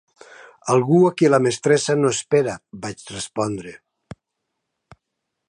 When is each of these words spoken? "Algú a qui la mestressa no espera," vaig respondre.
"Algú 0.75 1.01
a 1.09 1.11
qui 1.19 1.29
la 1.31 1.39
mestressa 1.47 1.97
no 1.99 2.13
espera," 2.17 2.57
vaig 2.87 3.05
respondre. 3.19 3.75